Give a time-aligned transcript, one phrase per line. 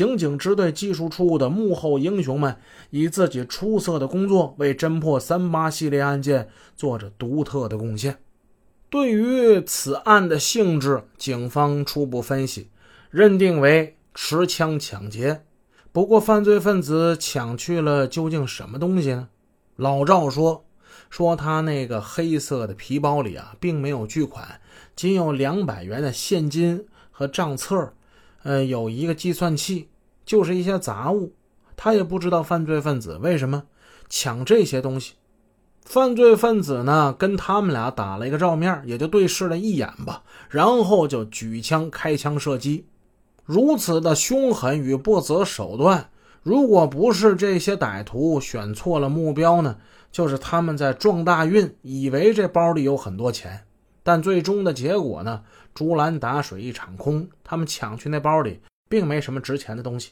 [0.00, 2.56] 刑警支队技术处的幕后英雄们，
[2.88, 8.16] 以自己出色的工作为侦破三八系列案件做着独特的贡献。
[8.88, 12.70] 对于此案的性质，警方初步分析
[13.10, 15.42] 认定为持枪抢劫。
[15.92, 19.28] 不过，犯罪分子抢去了究竟什么东西呢？
[19.76, 20.64] 老赵说
[21.10, 24.62] ：“说他那个黑色的皮包里啊，并没有巨款，
[24.96, 27.92] 仅有两百元的现金和账册。”
[28.42, 29.89] 呃，有一个计算器，
[30.30, 31.32] 就是一些杂物。
[31.76, 33.64] 他也不知道犯罪分子为什么
[34.08, 35.14] 抢这些东西。
[35.84, 42.86] 犯罪分子呢，跟他们俩打了一个照面，也就对视了一眼吧，然后就举枪开枪射击。
[43.44, 46.10] 如此的凶狠与不择手段，
[46.44, 49.78] 如果不是这些歹徒选错了目标呢，
[50.12, 53.64] 就是他们在撞大运，以为这包里有很多钱。
[54.04, 55.42] 但最终的结果呢？
[55.74, 57.28] 竹篮打水一场空。
[57.42, 60.10] 他们抢去那包里并没什么值钱的东西，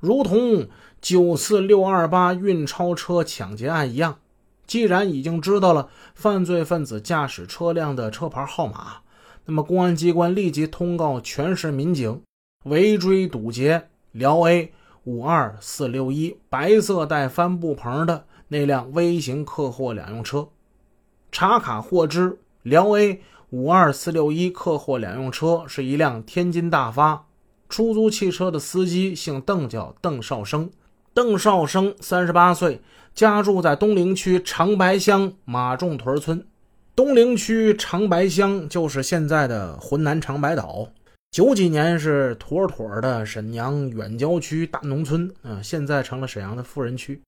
[0.00, 0.68] 如同
[1.00, 4.18] 九四六二八运钞车抢劫案一样。
[4.66, 8.96] 既然已经知道了犯罪分子驾驶车辆的车牌号码，
[9.44, 12.20] 那么公安机关立即通告全市民警，
[12.64, 14.72] 围追堵截辽 A
[15.04, 20.48] 五二四六一白色带帆布棚的那辆微型客货两用车，
[21.30, 22.40] 查卡获知。
[22.64, 27.26] 辽 A 五二四六一客货两用车是一辆天津大发
[27.68, 30.70] 出租汽车的司机姓邓，叫邓少生。
[31.12, 32.80] 邓少生三十八岁，
[33.14, 36.44] 家住在东陵区长白乡马仲屯村。
[36.94, 40.88] 东陵区长白乡就是现在的浑南长白岛。
[41.30, 47.20] 九几年是妥妥的沈阳远郊区大农村，嗯，现在成了沈阳的富人区。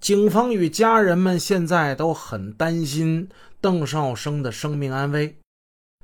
[0.00, 3.28] 警方与家人们现在都很担心
[3.60, 5.36] 邓少生的生命安危。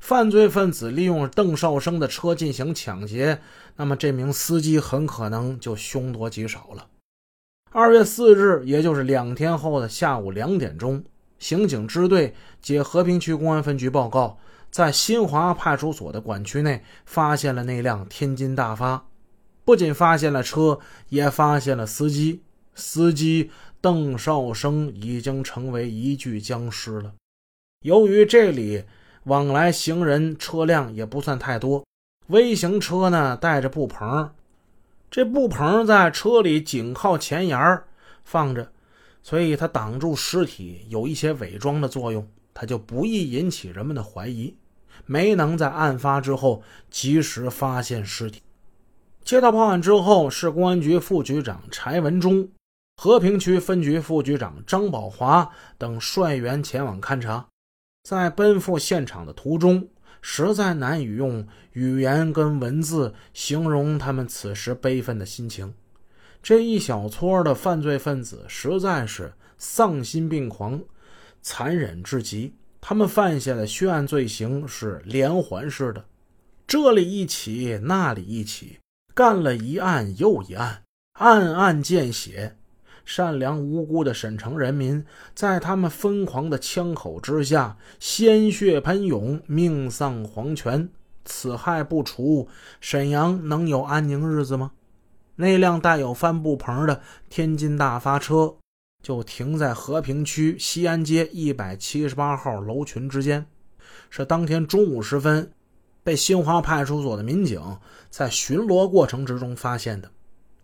[0.01, 3.41] 犯罪分子利用邓少生的车进行抢劫，
[3.77, 6.89] 那么这名司机很可能就凶多吉少了。
[7.71, 11.05] 二月四日，也就是两天后的下午两点钟，
[11.39, 14.39] 刑警支队接和平区公安分局报告，
[14.71, 19.07] 在新华派出所的管区内发现了那辆天津大发，
[19.65, 20.81] 不仅发现了车，
[21.11, 22.43] 也发现了司机。
[22.75, 23.51] 司机。
[23.83, 27.15] 邓少生已经成为一具僵尸了。
[27.83, 28.85] 由于这里
[29.25, 31.85] 往来行人车辆也不算太多，
[32.29, 34.31] 微型车呢带着布棚，
[35.11, 37.83] 这布棚在车里紧靠前沿
[38.25, 38.71] 放着，
[39.23, 44.55] 所以它挡住尸体有一些伪装的作用，它就不易引起人们的怀疑，
[45.07, 48.43] 没能在案发之后及时发现尸体。
[49.23, 52.49] 接到报案之后，市公安局副局长柴文忠。
[52.97, 55.49] 和平区分局副局长张宝华
[55.79, 57.47] 等率员前往勘查，
[58.03, 59.89] 在奔赴现场的途中，
[60.23, 65.75] 实在难以用语言跟文字形容他们此时悲愤的心情。
[66.43, 70.81] 这一小撮的犯罪分子实在是丧心病狂、
[71.43, 72.55] 残忍至极。
[72.81, 76.07] 他们犯下的血案罪行是连环式的，
[76.67, 78.79] 这里一起，那里一起，
[79.15, 80.83] 干了一案又一案，
[81.19, 82.57] 案案见血。
[83.13, 85.05] 善良无辜的沈城人民，
[85.35, 90.89] 在他们疯狂的枪口之下，鲜血喷涌，命丧黄泉。
[91.25, 92.47] 此害不除，
[92.81, 94.71] 沈阳能有安宁日子吗？
[95.35, 98.55] 那辆带有帆布棚的天津大发车，
[99.03, 103.45] 就停在和平区西安街一百七十八号楼群之间，
[104.09, 105.51] 是当天中午时分，
[106.05, 107.61] 被新华派出所的民警
[108.09, 110.09] 在巡逻过程之中发现的。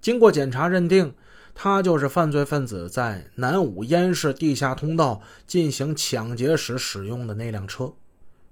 [0.01, 1.13] 经过检查认定。
[1.59, 7.91] 他就是犯罪分子在南武烟市地下通道进行抢劫时使用的那辆车。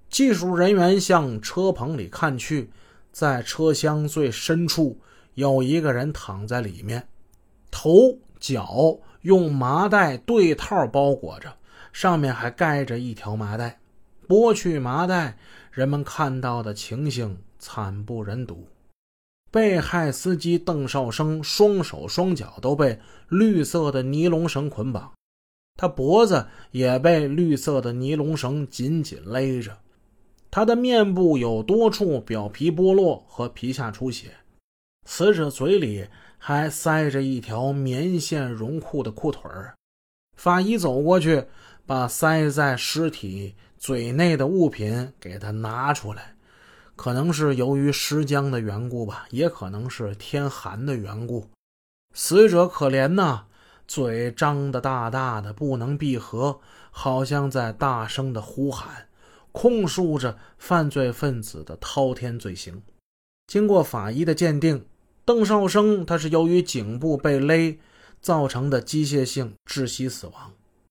[0.09, 2.71] 技术人员向车棚里看去，
[3.13, 4.99] 在车厢最深处
[5.35, 7.07] 有一个人躺在里面，
[7.71, 11.55] 头脚用麻袋对套包裹着，
[11.93, 13.81] 上面还盖着一条麻袋。
[14.27, 15.37] 剥去麻袋，
[15.71, 18.67] 人们看到的情形惨不忍睹。
[19.55, 22.99] 被害司机邓少生双手双脚都被
[23.29, 25.13] 绿色的尼龙绳捆绑，
[25.77, 29.79] 他脖子也被绿色的尼龙绳紧紧勒着，
[30.51, 34.33] 他的面部有多处表皮剥落和皮下出血，
[35.05, 36.05] 死者嘴里
[36.37, 39.77] 还塞着一条棉线绒裤的裤腿儿。
[40.37, 41.45] 法医走过去，
[41.87, 46.35] 把塞在尸体嘴内的物品给他拿出来。
[46.97, 51.49] 可能是由于尸僵的缘故吧，也可能是天寒的缘故。
[52.13, 53.47] 死者可怜呐，
[53.87, 56.61] 嘴张得大大的，不能闭合，
[56.91, 59.09] 好像在大声的呼喊，
[59.51, 62.83] 控诉着犯罪分子的滔天罪行。
[63.47, 64.87] 经过法医的鉴定，
[65.25, 67.79] 邓少生他是由于颈部被勒
[68.21, 70.53] 造成的机械性窒息死亡。